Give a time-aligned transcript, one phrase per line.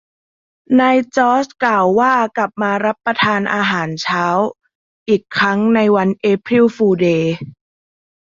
[0.79, 4.25] นายจอร์จกล่าวว่ากลับมารับประทานอาหารเช้า
[5.09, 7.35] อีกครั้งในวันเอพริลฟูลเดย์